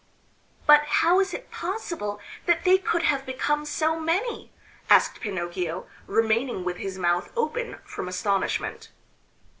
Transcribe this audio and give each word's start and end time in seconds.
"But 0.65 0.83
how 0.85 1.19
is 1.19 1.31
it 1.31 1.51
possible 1.51 2.19
that 2.47 2.63
they 2.63 2.79
could 2.79 3.03
have 3.03 3.23
become 3.23 3.65
so 3.65 3.99
many?" 3.99 4.51
asked 4.89 5.19
Pinocchio, 5.21 5.85
remaining 6.07 6.63
with 6.63 6.77
his 6.77 6.97
mouth 6.97 7.31
open 7.37 7.77
from 7.85 8.07
astonishment. 8.07 8.89